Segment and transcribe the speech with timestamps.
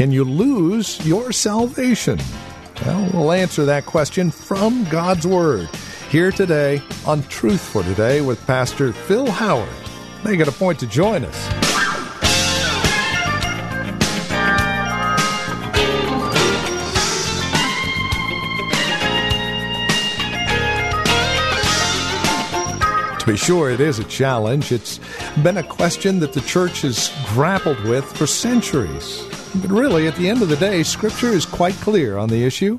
[0.00, 2.18] Can you lose your salvation?
[2.86, 5.68] Well, we'll answer that question from God's Word
[6.08, 9.68] here today on Truth for Today with Pastor Phil Howard.
[10.24, 11.48] Make it a point to join us.
[23.18, 24.72] To be sure, it is a challenge.
[24.72, 24.98] It's
[25.42, 29.29] been a question that the church has grappled with for centuries.
[29.54, 32.78] But really, at the end of the day, Scripture is quite clear on the issue.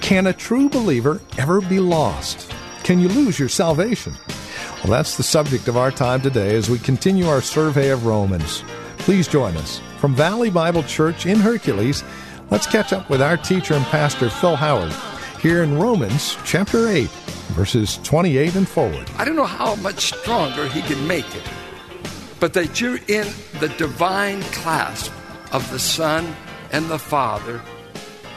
[0.00, 2.52] Can a true believer ever be lost?
[2.82, 4.14] Can you lose your salvation?
[4.82, 8.62] Well, that's the subject of our time today as we continue our survey of Romans.
[8.98, 9.80] Please join us.
[9.98, 12.04] From Valley Bible Church in Hercules,
[12.50, 14.92] let's catch up with our teacher and pastor, Phil Howard,
[15.40, 17.10] here in Romans chapter 8
[17.52, 19.08] verses 28 and forward.
[19.16, 21.42] I don't know how much stronger he can make it,
[22.40, 23.26] but that you're in
[23.60, 25.12] the divine clasp
[25.54, 26.34] of the Son
[26.72, 27.62] and the Father,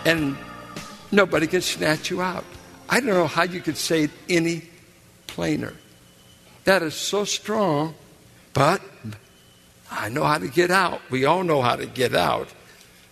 [0.05, 0.37] and
[1.11, 2.45] nobody can snatch you out.
[2.87, 4.61] I don't know how you could say it any
[5.25, 5.73] plainer.
[6.65, 7.95] That is so strong,
[8.53, 8.81] but
[9.89, 11.01] I know how to get out.
[11.09, 12.49] We all know how to get out.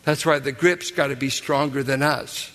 [0.04, 2.52] That's why the grip's got to be stronger than us.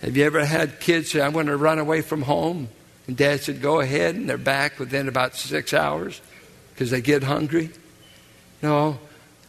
[0.00, 2.68] Have you ever had kids say, I want to run away from home?
[3.06, 6.22] And dad said, Go ahead, and they're back within about six hours
[6.70, 7.68] because they get hungry?
[8.62, 8.98] No.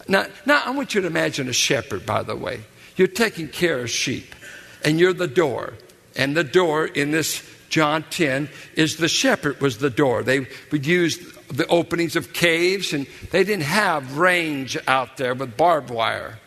[0.08, 2.62] Now, now, I want you to imagine a shepherd, by the way.
[2.96, 4.36] You're taking care of sheep,
[4.84, 5.74] and you're the door.
[6.16, 10.24] And the door in this John 10 is the shepherd was the door.
[10.24, 11.18] They would use
[11.48, 16.40] the openings of caves, and they didn't have range out there with barbed wire.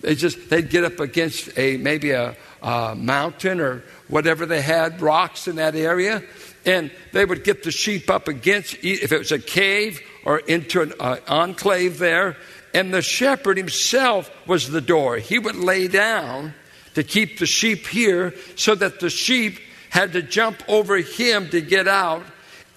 [0.00, 5.02] They just they'd get up against a maybe a, a mountain or whatever they had,
[5.02, 6.22] rocks in that area,
[6.64, 10.80] and they would get the sheep up against if it was a cave or into
[10.80, 12.36] an uh, enclave there.
[12.72, 15.16] And the shepherd himself was the door.
[15.16, 16.54] He would lay down
[16.94, 19.58] to keep the sheep here so that the sheep
[19.90, 22.24] had to jump over him to get out,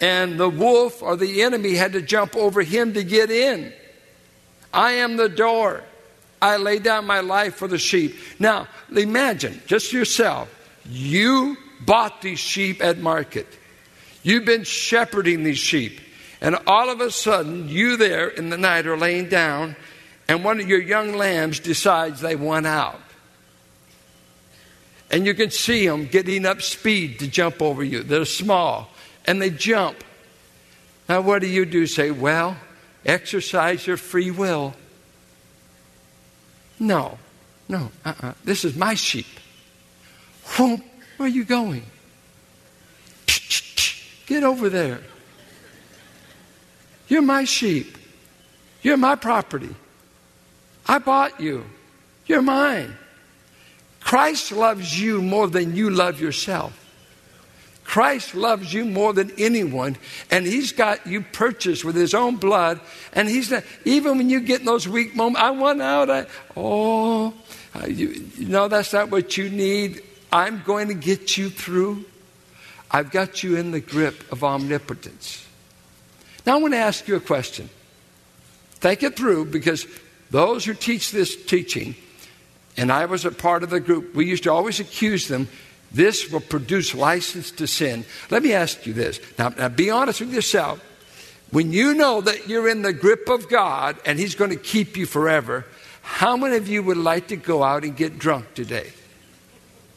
[0.01, 3.71] and the wolf or the enemy had to jump over him to get in.
[4.73, 5.83] I am the door.
[6.41, 8.15] I lay down my life for the sheep.
[8.39, 10.49] Now, imagine, just yourself,
[10.85, 11.55] you
[11.85, 13.47] bought these sheep at market.
[14.23, 16.01] You've been shepherding these sheep.
[16.43, 19.77] And all of a sudden, you there in the night are laying down,
[20.27, 22.99] and one of your young lambs decides they want out.
[25.09, 28.03] And you can see them getting up speed to jump over you.
[28.03, 28.89] They're small,
[29.23, 30.03] and they jump.
[31.07, 31.87] Now, what do you do?
[31.87, 32.57] Say, well,
[33.05, 34.73] exercise your free will.
[36.77, 37.19] No,
[37.69, 38.33] no, uh-uh.
[38.43, 39.27] This is my sheep.
[40.57, 40.81] Whoop,
[41.15, 41.83] Where are you going?
[44.25, 44.99] Get over there.
[47.13, 47.95] You're my sheep.
[48.81, 49.69] You're my property.
[50.87, 51.63] I bought you.
[52.25, 52.97] You're mine.
[53.99, 56.73] Christ loves you more than you love yourself.
[57.83, 59.95] Christ loves you more than anyone,
[60.31, 62.79] and He's got you purchased with His own blood.
[63.13, 66.09] And He's not, even when you get in those weak moments, I want out.
[66.09, 66.25] I,
[66.57, 67.31] oh,
[67.75, 70.01] uh, you, you know, that's not what you need.
[70.31, 72.05] I'm going to get you through.
[72.89, 75.45] I've got you in the grip of omnipotence.
[76.45, 77.69] Now, I want to ask you a question.
[78.75, 79.87] Think it through because
[80.31, 81.95] those who teach this teaching,
[82.75, 85.47] and I was a part of the group, we used to always accuse them
[85.93, 88.03] this will produce license to sin.
[88.31, 89.19] Let me ask you this.
[89.37, 90.83] Now, now, be honest with yourself.
[91.51, 94.97] When you know that you're in the grip of God and He's going to keep
[94.97, 95.65] you forever,
[96.01, 98.91] how many of you would like to go out and get drunk today?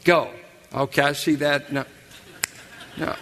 [0.03, 0.29] Go.
[0.71, 1.73] Okay, I see that.
[1.73, 1.83] No.
[2.97, 3.15] No.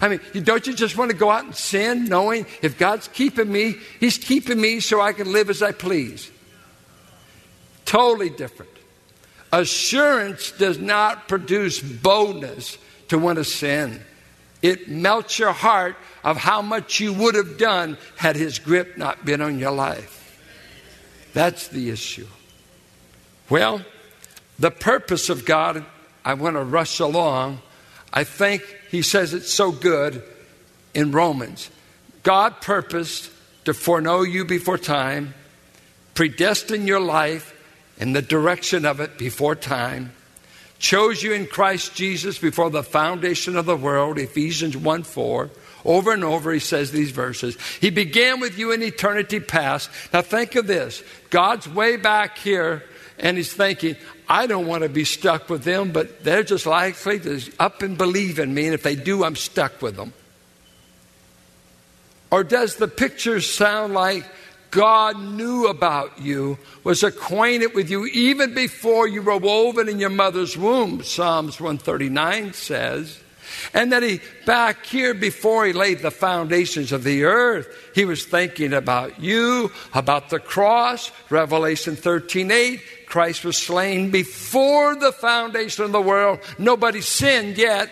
[0.00, 3.52] I mean, don't you just want to go out and sin knowing if God's keeping
[3.52, 6.30] me, He's keeping me so I can live as I please?
[7.84, 8.70] Totally different.
[9.52, 14.00] Assurance does not produce boldness to want to sin.
[14.62, 19.24] It melts your heart of how much you would have done had His grip not
[19.24, 20.16] been on your life.
[21.32, 22.26] That's the issue.
[23.48, 23.82] Well,
[24.58, 25.84] the purpose of God,
[26.24, 27.60] I want to rush along.
[28.12, 30.22] I think He says it's so good
[30.94, 31.70] in Romans.
[32.22, 33.30] God purposed
[33.64, 35.34] to foreknow you before time,
[36.14, 37.56] predestine your life
[37.98, 40.12] and the direction of it before time,
[40.78, 45.50] chose you in Christ Jesus before the foundation of the world, Ephesians 1 4.
[45.84, 47.56] Over and over, he says these verses.
[47.80, 49.90] He began with you in eternity past.
[50.12, 52.84] Now, think of this God's way back here,
[53.18, 53.96] and he's thinking,
[54.30, 57.98] I don't want to be stuck with them, but they're just likely to up and
[57.98, 60.12] believe in me, and if they do, I'm stuck with them.
[62.30, 64.24] Or does the picture sound like
[64.70, 70.10] God knew about you, was acquainted with you even before you were woven in your
[70.10, 73.18] mother's womb, Psalms 139 says.
[73.72, 78.24] And that he, back here before he laid the foundations of the earth, he was
[78.24, 82.80] thinking about you, about the cross, Revelation 13 8.
[83.06, 86.38] Christ was slain before the foundation of the world.
[86.58, 87.90] Nobody sinned yet.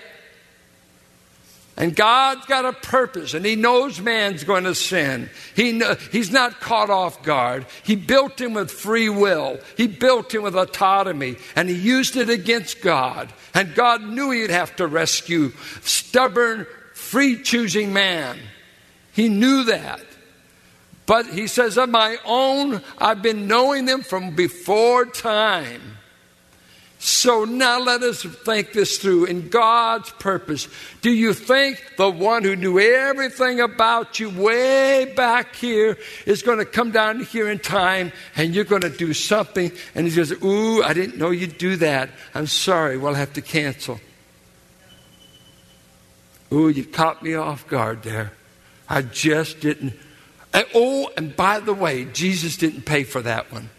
[1.79, 5.31] And God's got a purpose, and He knows man's going to sin.
[5.55, 7.67] He know, he's not caught off guard.
[7.85, 12.29] He built him with free will, He built him with autonomy, and He used it
[12.29, 13.33] against God.
[13.55, 15.53] And God knew He'd have to rescue
[15.83, 18.41] stubborn, free choosing man.
[19.13, 20.01] He knew that.
[21.07, 25.81] But He says, Of my own, I've been knowing them from before time.
[27.00, 30.69] So now let us think this through in God's purpose.
[31.00, 35.97] Do you think the one who knew everything about you way back here
[36.27, 40.06] is going to come down here in time and you're going to do something and
[40.06, 42.11] he says, Ooh, I didn't know you'd do that.
[42.35, 44.01] I'm sorry, we'll have to cancel.
[46.53, 48.33] Ooh, you caught me off guard there.
[48.89, 49.94] I just didn't.
[50.53, 53.71] And, oh, and by the way, Jesus didn't pay for that one.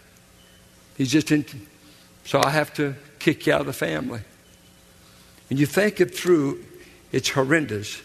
[0.95, 1.53] He just didn't.
[2.23, 4.21] So I have to kick you out of the family.
[5.49, 6.63] And you think it through,
[7.11, 8.01] it's horrendous.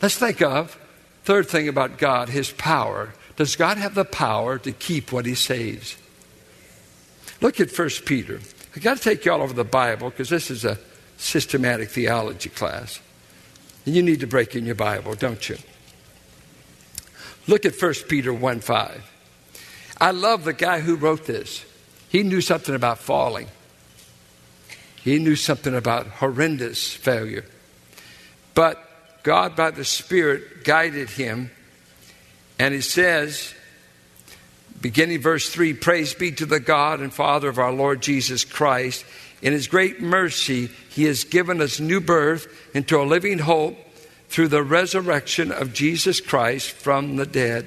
[0.00, 0.78] Let's think of
[1.24, 3.12] third thing about God, his power.
[3.36, 5.96] Does God have the power to keep what he saves?
[7.40, 8.40] Look at 1 Peter.
[8.74, 10.78] I got to take you all over the Bible because this is a
[11.16, 13.00] systematic theology class.
[13.86, 15.56] And you need to break in your Bible, don't you?
[17.46, 19.10] Look at 1 Peter 1 5.
[20.00, 21.64] I love the guy who wrote this.
[22.08, 23.48] He knew something about falling.
[25.08, 27.46] He knew something about horrendous failure.
[28.52, 28.78] But
[29.22, 31.50] God, by the Spirit, guided him.
[32.58, 33.54] And he says,
[34.82, 39.06] beginning verse 3 Praise be to the God and Father of our Lord Jesus Christ.
[39.40, 43.78] In his great mercy, he has given us new birth into a living hope
[44.28, 47.66] through the resurrection of Jesus Christ from the dead,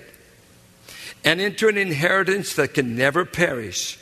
[1.25, 3.97] and into an inheritance that can never perish,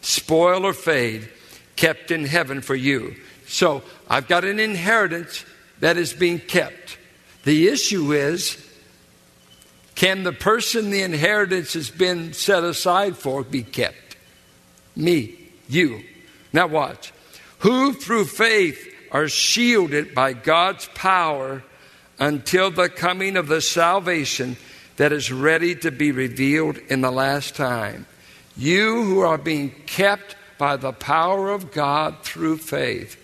[0.00, 1.28] spoil, or fade
[1.78, 3.14] kept in heaven for you.
[3.46, 5.44] So I've got an inheritance
[5.78, 6.98] that is being kept.
[7.44, 8.58] The issue is
[9.94, 14.16] can the person the inheritance has been set aside for be kept?
[14.94, 15.38] Me,
[15.68, 16.02] you.
[16.52, 17.12] Now watch.
[17.60, 21.62] Who through faith are shielded by God's power
[22.18, 24.56] until the coming of the salvation
[24.96, 28.06] that is ready to be revealed in the last time.
[28.56, 33.16] You who are being kept by the power of God through faith.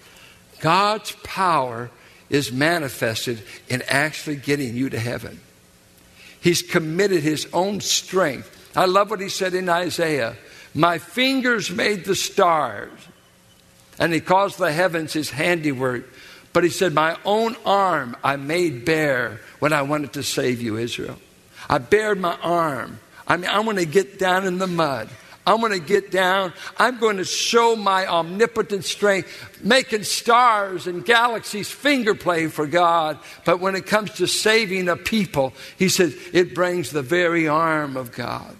[0.60, 1.90] God's power
[2.30, 5.40] is manifested in actually getting you to heaven.
[6.40, 8.50] He's committed his own strength.
[8.76, 10.36] I love what he said in Isaiah
[10.74, 12.90] My fingers made the stars,
[13.98, 16.08] and he calls the heavens his handiwork.
[16.52, 20.76] But he said, My own arm I made bare when I wanted to save you,
[20.76, 21.18] Israel.
[21.68, 23.00] I bared my arm.
[23.26, 25.08] I mean, I want to get down in the mud.
[25.46, 26.52] I'm going to get down.
[26.78, 33.18] I'm going to show my omnipotent strength, making stars and galaxies finger play for God.
[33.44, 37.96] But when it comes to saving a people, he says it brings the very arm
[37.96, 38.56] of God.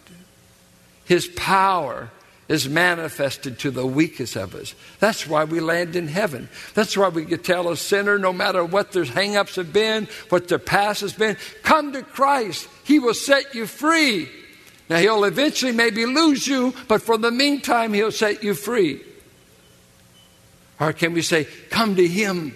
[1.07, 2.11] His power
[2.49, 4.75] is manifested to the weakest of us.
[5.01, 6.51] That's why we land in heaven.
[6.75, 10.49] That's why we can tell a sinner, no matter what their hangups have been, what
[10.49, 12.69] their past has been, come to Christ.
[12.85, 14.29] He will set you free.
[14.89, 19.01] Now, he'll eventually maybe lose you, but for the meantime, he'll set you free.
[20.79, 22.55] Or can we say, Come to him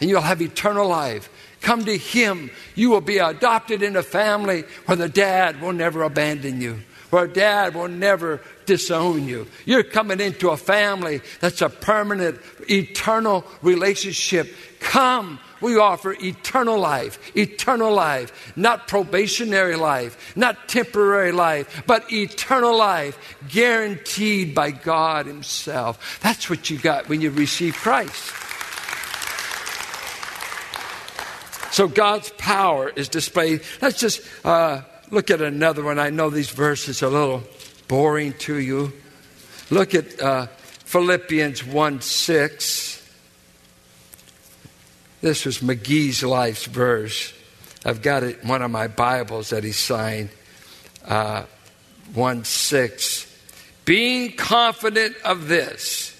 [0.00, 1.30] and you'll have eternal life?
[1.60, 2.50] Come to him.
[2.74, 7.26] You will be adopted in a family where the dad will never abandon you, where
[7.26, 9.46] dad will never disown you.
[9.64, 14.54] You're coming into a family that's a permanent, eternal relationship.
[14.80, 22.76] Come we offer eternal life, eternal life, not probationary life, not temporary life, but eternal
[22.76, 23.18] life
[23.48, 26.18] guaranteed by God Himself.
[26.20, 28.32] That's what you got when you receive Christ.
[31.74, 33.62] So God's power is displayed.
[33.82, 35.98] Let's just uh, look at another one.
[35.98, 37.42] I know these verses are a little
[37.88, 38.92] boring to you.
[39.70, 40.46] Look at uh,
[40.84, 42.93] Philippians 1 6.
[45.24, 47.32] This was McGee's life's verse.
[47.82, 50.28] I've got it in one of my Bibles that he signed.
[51.02, 51.44] Uh,
[52.12, 53.38] 1 6.
[53.86, 56.14] Being confident of this,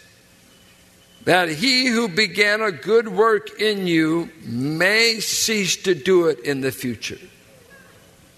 [1.25, 6.63] that he who began a good work in you may cease to do it in
[6.63, 7.21] the future.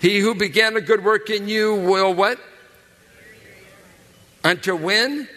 [0.01, 2.41] He who began a good work in you will what?
[4.43, 5.29] Until when?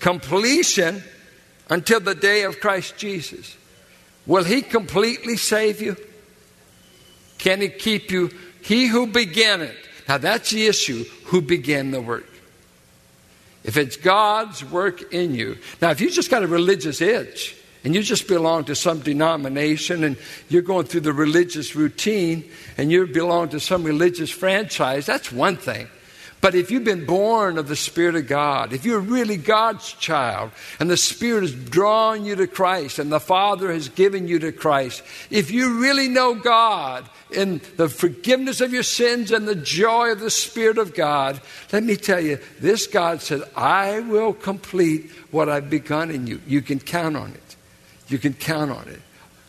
[0.00, 1.02] Completion
[1.68, 3.58] until the day of Christ Jesus.
[4.26, 5.96] Will he completely save you?
[7.38, 8.30] Can he keep you?
[8.62, 9.76] He who began it.
[10.08, 11.04] Now that's the issue.
[11.26, 12.26] Who began the work?
[13.64, 15.58] If it's God's work in you.
[15.80, 20.04] Now, if you just got a religious itch and you just belong to some denomination
[20.04, 20.16] and
[20.48, 25.56] you're going through the religious routine and you belong to some religious franchise, that's one
[25.56, 25.86] thing.
[26.42, 30.50] But if you've been born of the Spirit of God, if you're really God's child,
[30.80, 34.50] and the Spirit has drawn you to Christ, and the Father has given you to
[34.50, 40.10] Christ, if you really know God in the forgiveness of your sins and the joy
[40.10, 41.40] of the Spirit of God,
[41.72, 46.40] let me tell you, this God said, I will complete what I've begun in you.
[46.44, 47.56] You can count on it.
[48.08, 49.00] You can count on it.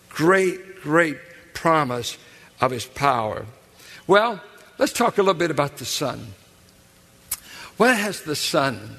[0.09, 1.17] Great, great
[1.55, 2.19] promise
[2.61, 3.47] of His power.
[4.05, 4.39] Well,
[4.77, 6.33] let's talk a little bit about the Son.
[7.83, 8.97] What has the Son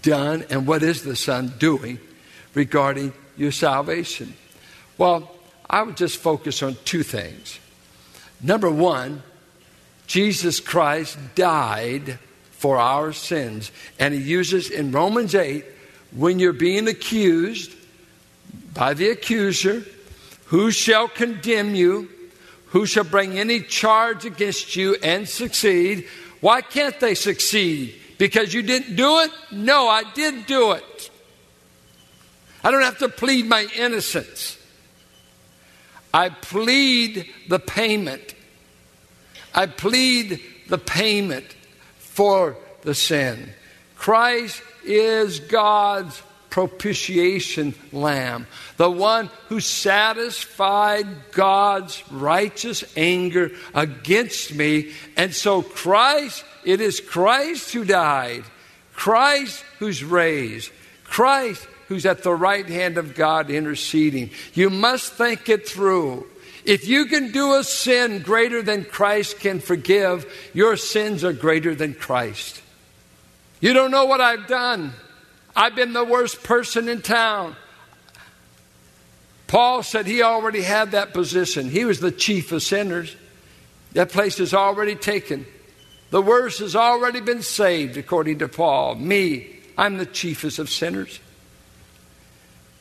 [0.00, 1.98] done, and what is the Son doing
[2.54, 4.32] regarding your salvation?
[4.96, 5.30] Well,
[5.68, 7.60] I would just focus on two things.
[8.42, 9.22] Number one,
[10.06, 12.18] Jesus Christ died
[12.52, 13.70] for our sins.
[13.98, 15.62] And he uses in Romans 8
[16.12, 17.70] when you're being accused
[18.72, 19.84] by the accuser,
[20.46, 22.08] who shall condemn you?
[22.68, 26.06] Who shall bring any charge against you and succeed?
[26.40, 27.94] Why can't they succeed?
[28.18, 29.30] Because you didn't do it?
[29.50, 31.10] No, I did do it.
[32.64, 34.58] I don't have to plead my innocence.
[36.12, 38.34] I plead the payment.
[39.54, 41.44] I plead the payment
[41.98, 43.50] for the sin.
[43.96, 46.22] Christ is God's
[46.56, 48.46] propitiation lamb,
[48.78, 54.90] the one who satisfied God's righteous anger against me.
[55.18, 58.42] And so, Christ, it is Christ who died,
[58.94, 60.72] Christ who's raised,
[61.04, 64.30] Christ who's at the right hand of God interceding.
[64.54, 66.26] You must think it through.
[66.64, 71.74] If you can do a sin greater than Christ can forgive, your sins are greater
[71.74, 72.62] than Christ.
[73.60, 74.94] You don't know what I've done.
[75.56, 77.56] I've been the worst person in town.
[79.46, 81.70] Paul said he already had that position.
[81.70, 83.16] He was the chief of sinners.
[83.92, 85.46] That place is already taken.
[86.10, 88.96] The worst has already been saved, according to Paul.
[88.96, 91.20] Me, I'm the chiefest of sinners.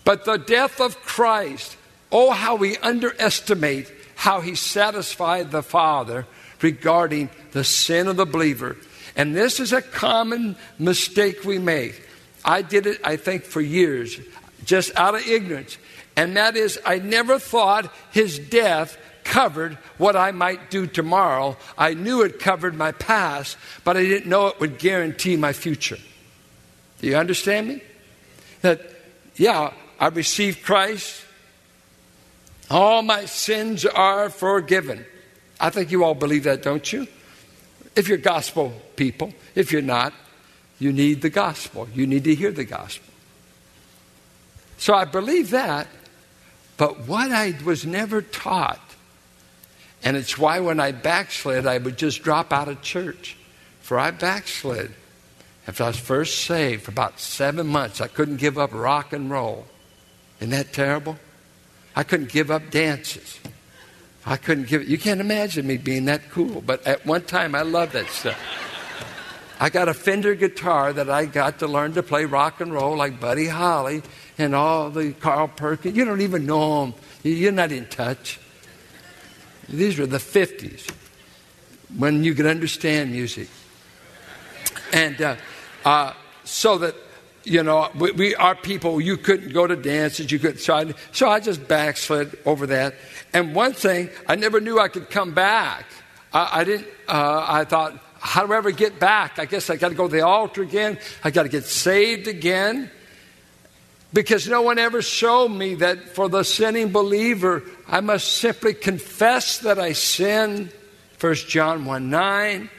[0.04, 1.78] But the death of Christ,
[2.12, 6.28] oh, how we underestimate how he satisfied the Father
[6.62, 8.76] regarding the sin of the believer.
[9.16, 12.05] And this is a common mistake we make.
[12.46, 14.20] I did it, I think, for years,
[14.64, 15.78] just out of ignorance.
[16.16, 21.58] And that is, I never thought his death covered what I might do tomorrow.
[21.78, 25.98] I knew it covered my past, but I didn't know it would guarantee my future.
[27.02, 27.82] Do you understand me?
[28.62, 28.82] That,
[29.36, 31.26] yeah, I received Christ.
[32.70, 35.06] All my sins are forgiven.
[35.60, 37.08] I think you all believe that, don't you?
[37.96, 40.14] If you're gospel people, if you're not,
[40.80, 41.88] you need the gospel.
[41.94, 43.14] You need to hear the gospel.
[44.78, 45.88] So I believe that,
[46.78, 48.82] but what I was never taught,
[50.04, 53.38] and it's why when I backslid, I would just drop out of church.
[53.82, 54.92] For I backslid.
[55.68, 59.32] After I was first saved, for about seven months, I couldn't give up rock and
[59.32, 59.66] roll.
[60.40, 61.18] Isn't that terrible?
[61.96, 63.40] I couldn't give up dances.
[64.26, 64.88] I couldn't give it.
[64.88, 68.38] You can't imagine me being that cool, but at one time I loved that stuff.
[69.60, 72.98] I got a Fender guitar that I got to learn to play rock and roll
[72.98, 74.04] like Buddy Holly
[74.38, 75.96] and all the Carl Perkins.
[75.96, 76.94] You don't even know them.
[77.24, 78.40] You're not in touch.
[79.70, 80.92] These were the 50s
[81.98, 83.48] when you could understand music.
[84.92, 85.36] And uh,
[85.84, 86.96] uh, so that,
[87.44, 90.94] you know, we, we, are people, you couldn't go to dances, you could so I,
[91.12, 92.96] so I just backslid over that.
[93.34, 95.86] And one thing, I never knew I could come back.
[96.34, 99.40] I, I didn't, uh, I thought, how do I ever get back?
[99.40, 100.98] I guess I got to go to the altar again.
[101.24, 102.90] I got to get saved again.
[104.14, 109.60] Because no one ever showed me that for the sinning believer, I must simply confess
[109.60, 110.72] that I sin.
[111.20, 112.70] 1 John 1 9.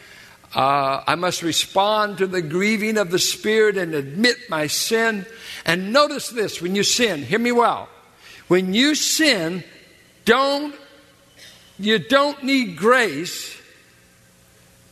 [0.55, 5.27] Uh, I must respond to the grieving of the Spirit and admit my sin.
[5.67, 7.89] And notice this when you sin, hear me well.
[8.49, 9.65] When you sin,
[10.25, 10.75] don't
[11.79, 13.56] you don't need grace.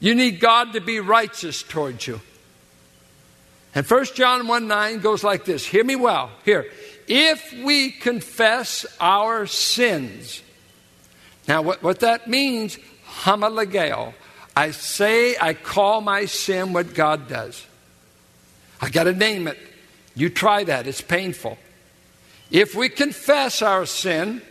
[0.05, 2.21] You need God to be righteous towards you.
[3.75, 5.65] And 1 John 1 9 goes like this.
[5.65, 6.31] Hear me well.
[6.45, 6.71] Here.
[7.09, 10.43] If we confess our sins.
[11.49, 12.79] Now, what, what that means,
[13.23, 14.13] homologeo.
[14.55, 17.67] I say, I call my sin what God does.
[18.83, 19.59] I got to name it.
[20.15, 21.57] You try that, it's painful.
[22.51, 24.43] If we confess our sin,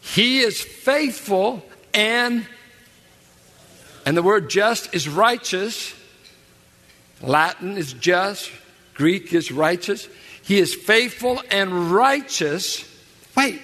[0.00, 1.62] He is faithful
[1.92, 2.46] and,
[4.06, 5.94] and the word just is righteous.
[7.20, 8.50] Latin is just,
[8.94, 10.08] Greek is righteous.
[10.42, 12.84] He is faithful and righteous.
[13.36, 13.60] Wait,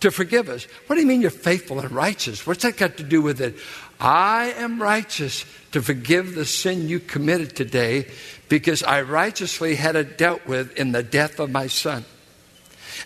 [0.00, 0.64] to forgive us.
[0.86, 2.46] What do you mean you're faithful and righteous?
[2.46, 3.56] What's that got to do with it?
[3.98, 8.08] I am righteous to forgive the sin you committed today
[8.48, 12.04] because I righteously had it dealt with in the death of my son.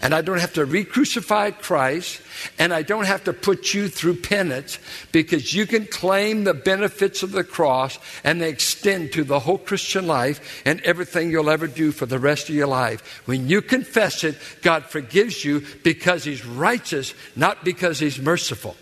[0.03, 2.21] And I don't have to re crucify Christ,
[2.59, 4.79] and I don't have to put you through penance
[5.13, 9.59] because you can claim the benefits of the cross and they extend to the whole
[9.59, 13.23] Christian life and everything you'll ever do for the rest of your life.
[13.27, 18.77] When you confess it, God forgives you because He's righteous, not because He's merciful.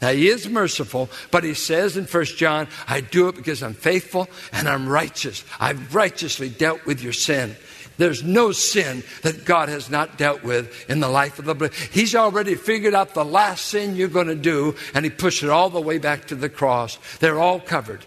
[0.00, 3.74] Now, he is merciful, but he says in 1 John, I do it because I'm
[3.74, 5.44] faithful and I'm righteous.
[5.58, 7.54] I've righteously dealt with your sin.
[8.00, 11.74] There's no sin that God has not dealt with in the life of the believer.
[11.90, 15.50] He's already figured out the last sin you're going to do, and He pushed it
[15.50, 16.98] all the way back to the cross.
[17.18, 18.06] They're all covered.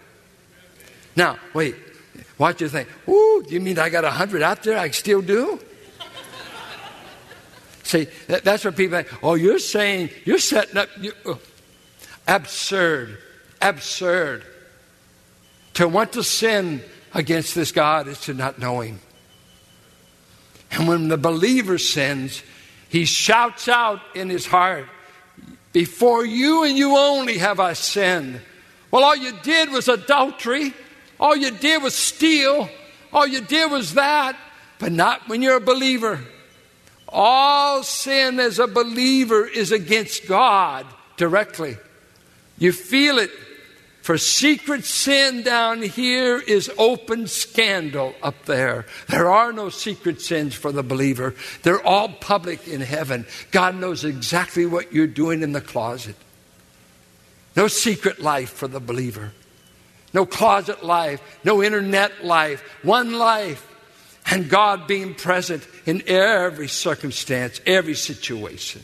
[1.15, 1.75] Now, wait.
[2.38, 2.89] What do you think?
[3.07, 5.59] Ooh, you mean I got a hundred out there I still do?
[7.83, 9.23] See, that's what people think.
[9.23, 10.89] Oh, you're saying, you're setting up.
[11.00, 11.39] You, oh,
[12.27, 13.19] absurd.
[13.62, 14.43] Absurd.
[15.75, 16.81] To want to sin
[17.13, 19.00] against this God is to not know Him.
[20.74, 22.44] And when the believer sins,
[22.90, 24.88] he shouts out in his heart,
[25.72, 28.42] Before you and you only have I sinned.
[28.90, 30.74] Well, all you did was adultery.
[31.20, 32.70] All you did was steal.
[33.12, 34.36] All you did was that.
[34.79, 36.20] But not when you're a believer.
[37.07, 40.86] All sin as a believer is against God
[41.18, 41.77] directly.
[42.57, 43.29] You feel it
[44.03, 48.85] for secret sin down here is open scandal up there.
[49.07, 51.35] There are no secret sins for the believer.
[51.61, 53.25] They're all public in heaven.
[53.51, 56.18] God knows exactly what you're doing in the closet.
[57.55, 59.31] No secret life for the believer.
[60.13, 61.22] No closet life.
[61.46, 62.61] No internet life.
[62.83, 63.66] One life.
[64.29, 68.83] And God being present in every circumstance, every situation.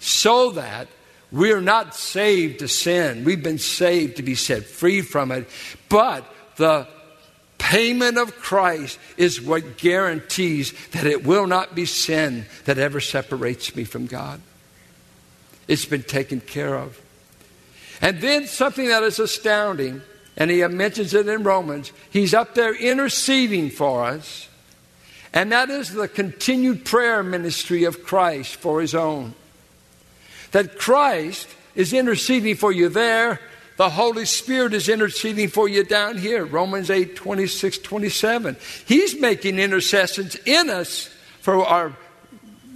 [0.00, 0.88] So that
[1.32, 3.24] we're not saved to sin.
[3.24, 5.48] We've been saved to be set free from it.
[5.88, 6.24] But
[6.56, 6.86] the
[7.58, 13.74] payment of Christ is what guarantees that it will not be sin that ever separates
[13.74, 14.40] me from God.
[15.66, 17.00] It's been taken care of.
[18.00, 20.02] And then something that is astounding,
[20.36, 24.48] and he mentions it in Romans, he's up there interceding for us,
[25.32, 29.34] and that is the continued prayer ministry of Christ for his own
[30.52, 33.40] that Christ is interceding for you there.
[33.76, 36.44] The Holy Spirit is interceding for you down here.
[36.44, 38.56] Romans 8, 26, 27.
[38.86, 41.94] He's making intercessions in us for our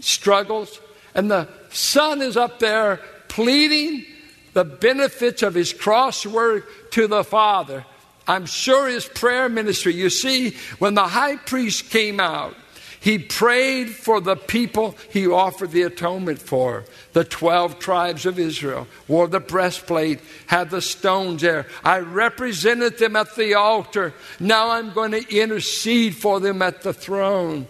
[0.00, 0.78] struggles.
[1.14, 4.04] And the Son is up there pleading
[4.52, 7.86] the benefits of his cross work to the Father.
[8.26, 9.94] I'm sure his prayer ministry.
[9.94, 12.54] You see, when the high priest came out,
[13.00, 16.84] he prayed for the people he offered the atonement for.
[17.14, 21.66] The 12 tribes of Israel wore the breastplate, had the stones there.
[21.82, 24.12] I represented them at the altar.
[24.38, 27.66] Now I'm going to intercede for them at the throne.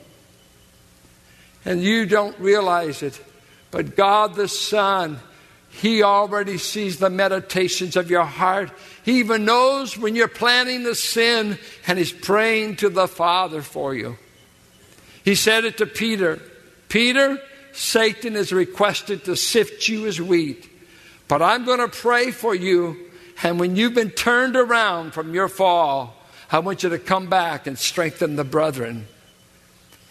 [1.64, 3.20] And you don't realize it,
[3.70, 5.20] but God the Son,
[5.70, 8.72] He already sees the meditations of your heart.
[9.04, 13.94] He even knows when you're planning to sin, and He's praying to the Father for
[13.94, 14.16] you.
[15.24, 16.40] He said it to Peter
[16.90, 17.40] Peter,
[17.72, 20.68] Satan is requested to sift you as wheat,
[21.28, 22.96] but I'm going to pray for you.
[23.42, 26.16] And when you've been turned around from your fall,
[26.50, 29.06] I want you to come back and strengthen the brethren.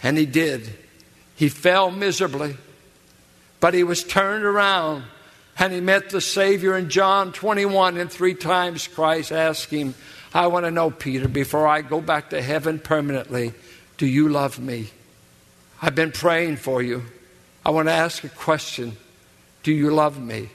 [0.02, 0.74] And he did.
[1.36, 2.56] He fell miserably,
[3.60, 5.04] but he was turned around
[5.60, 7.98] and he met the Savior in John 21.
[7.98, 9.94] And three times Christ asked him,
[10.34, 13.54] I want to know, Peter, before I go back to heaven permanently,
[13.98, 14.90] do you love me?
[15.82, 17.04] I've been praying for you.
[17.66, 18.98] I want to ask a question
[19.64, 20.50] Do you love me?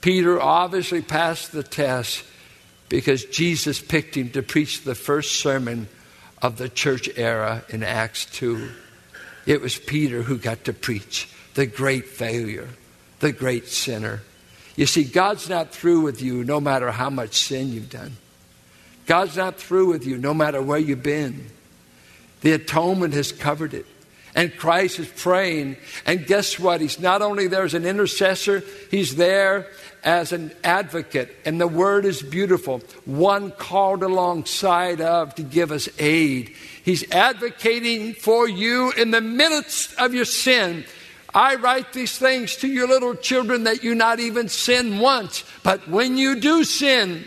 [0.00, 2.24] Peter obviously passed the test
[2.88, 5.88] because Jesus picked him to preach the first sermon
[6.42, 8.68] of the church era in Acts 2.
[9.46, 12.68] It was Peter who got to preach, the great failure,
[13.20, 14.22] the great sinner.
[14.74, 18.16] You see, God's not through with you no matter how much sin you've done.
[19.06, 21.46] God's not through with you no matter where you've been.
[22.40, 23.86] The atonement has covered it.
[24.34, 25.76] And Christ is praying.
[26.06, 26.80] And guess what?
[26.80, 29.66] He's not only there as an intercessor, he's there
[30.02, 31.36] as an advocate.
[31.44, 32.80] And the word is beautiful.
[33.04, 36.54] One called alongside of to give us aid.
[36.82, 40.84] He's advocating for you in the midst of your sin.
[41.34, 45.44] I write these things to your little children that you not even sin once.
[45.62, 47.26] But when you do sin,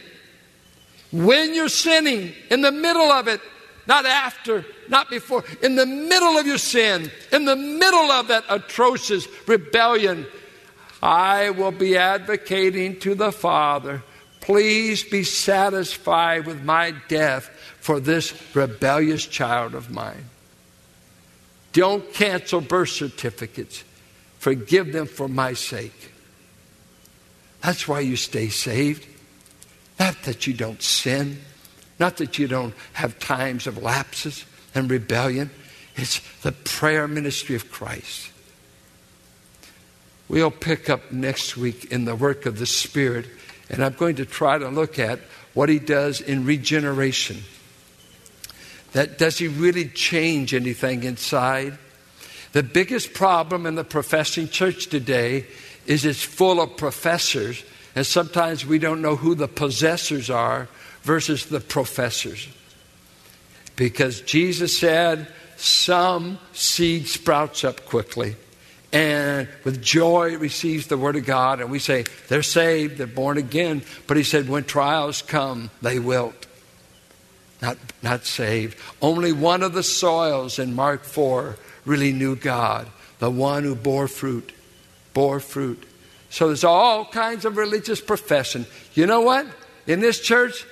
[1.11, 3.41] when you're sinning, in the middle of it,
[3.87, 8.43] not after, not before, in the middle of your sin, in the middle of that
[8.49, 10.25] atrocious rebellion,
[11.01, 14.03] I will be advocating to the Father,
[14.41, 20.25] please be satisfied with my death for this rebellious child of mine.
[21.73, 23.83] Don't cancel birth certificates.
[24.39, 26.11] Forgive them for my sake.
[27.61, 29.05] That's why you stay saved.
[29.99, 31.41] Not that you don't sin,
[31.99, 35.49] not that you don't have times of lapses and rebellion.
[35.95, 38.31] It's the prayer ministry of Christ.
[40.27, 43.27] We'll pick up next week in the work of the Spirit,
[43.69, 45.19] and I'm going to try to look at
[45.53, 47.43] what He does in regeneration.
[48.93, 51.77] That does He really change anything inside?
[52.53, 55.45] The biggest problem in the professing church today
[55.85, 57.63] is it's full of professors,
[57.95, 60.67] and sometimes we don't know who the possessors are
[61.05, 62.49] versus the professors.
[63.77, 68.35] Because Jesus said, some seed sprouts up quickly
[68.95, 71.59] and with joy receives the word of God.
[71.59, 73.83] And we say, they're saved, they're born again.
[74.07, 76.47] But he said, when trials come, they wilt.
[77.61, 78.77] Not, not saved.
[79.01, 82.87] Only one of the soils in Mark 4 really knew God,
[83.19, 84.53] the one who bore fruit,
[85.13, 85.85] bore fruit.
[86.29, 88.65] So there's all kinds of religious profession.
[88.93, 89.45] You know what?
[89.87, 90.65] In this church,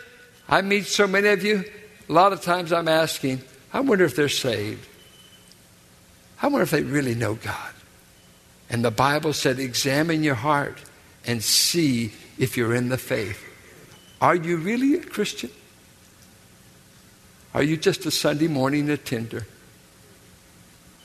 [0.47, 1.63] I meet so many of you,
[2.09, 4.87] a lot of times I'm asking, I wonder if they're saved.
[6.41, 7.73] I wonder if they really know God.
[8.69, 10.77] And the Bible said, examine your heart
[11.25, 13.41] and see if you're in the faith.
[14.19, 15.51] Are you really a Christian?
[17.53, 19.45] Are you just a Sunday morning attender?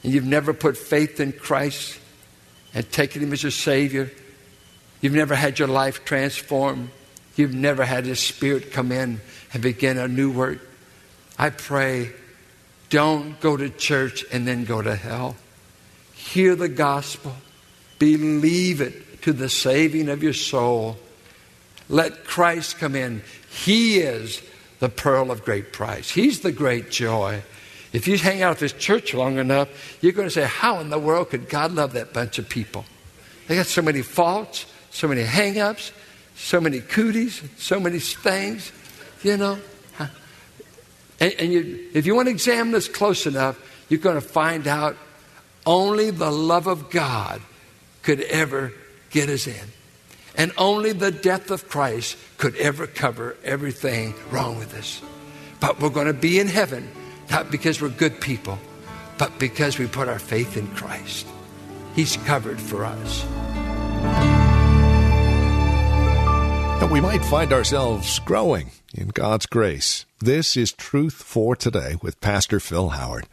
[0.02, 1.98] And you've never put faith in Christ
[2.74, 4.10] and taken Him as your Savior?
[5.00, 6.90] You've never had your life transformed?
[7.38, 9.20] You've never had His Spirit come in
[9.52, 10.58] and begin a new work?
[11.38, 12.10] I pray,
[12.90, 15.36] don't go to church and then go to hell.
[16.14, 17.36] Hear the gospel,
[18.00, 20.98] believe it to the saving of your soul.
[21.88, 23.22] Let Christ come in.
[23.50, 24.42] He is
[24.80, 27.42] the pearl of great price, He's the great joy.
[27.92, 29.68] If you hang out at this church long enough,
[30.02, 32.84] you're going to say, How in the world could God love that bunch of people?
[33.46, 35.92] They got so many faults, so many hang ups,
[36.38, 38.72] so many cooties, so many things,
[39.22, 39.58] you know.
[41.20, 44.68] And, and you, if you want to examine this close enough, you're going to find
[44.68, 44.96] out
[45.66, 47.42] only the love of God
[48.02, 48.72] could ever
[49.10, 49.66] get us in.
[50.36, 55.02] And only the death of Christ could ever cover everything wrong with us.
[55.58, 56.88] But we're going to be in heaven
[57.30, 58.58] not because we're good people,
[59.18, 61.26] but because we put our faith in Christ.
[61.94, 63.26] He's covered for us.
[66.80, 70.06] That we might find ourselves growing in God's grace.
[70.20, 73.26] This is Truth for Today with Pastor Phil Howard.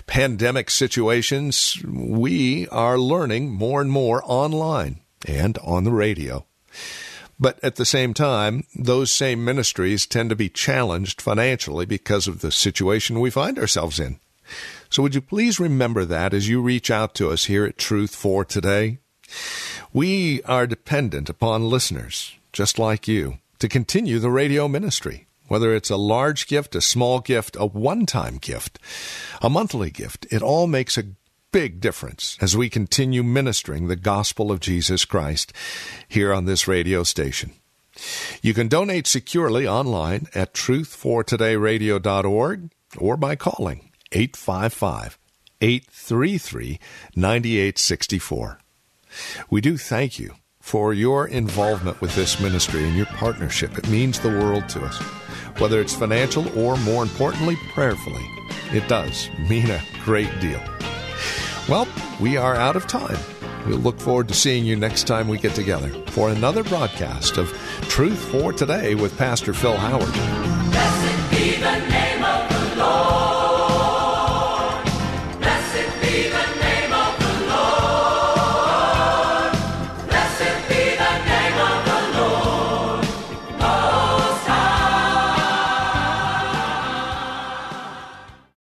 [0.06, 6.46] pandemic situations, we are learning more and more online and on the radio.
[7.40, 12.42] But at the same time, those same ministries tend to be challenged financially because of
[12.42, 14.20] the situation we find ourselves in.
[14.90, 18.16] So would you please remember that as you reach out to us here at Truth
[18.16, 19.00] for Today?
[19.92, 25.28] We are dependent upon listeners, just like you, to continue the radio ministry.
[25.48, 28.78] Whether it's a large gift, a small gift, a one time gift,
[29.42, 31.04] a monthly gift, it all makes a
[31.52, 35.54] big difference as we continue ministering the gospel of Jesus Christ
[36.08, 37.54] here on this radio station.
[38.42, 45.18] You can donate securely online at truthfortodayradio.org or by calling 855
[45.62, 46.80] 833
[47.16, 48.60] 9864.
[49.50, 53.78] We do thank you for your involvement with this ministry and your partnership.
[53.78, 54.98] It means the world to us.
[55.60, 58.26] Whether it's financial or, more importantly, prayerfully,
[58.74, 60.60] it does mean a great deal.
[61.70, 61.88] Well,
[62.20, 63.20] we are out of time.
[63.68, 67.52] We'll look forward to seeing you next time we get together for another broadcast of
[67.84, 70.16] Truth for Today with Pastor Phil Howard.